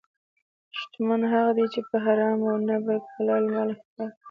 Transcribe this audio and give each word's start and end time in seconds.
شتمن 0.77 1.21
هغه 1.33 1.51
دی 1.57 1.65
چې 1.73 1.79
په 1.89 1.95
حرامو 2.05 2.51
نه، 2.67 2.75
بلکې 2.85 3.09
حلال 3.15 3.43
مال 3.53 3.67
افتخار 3.73 4.09
کوي. 4.09 4.17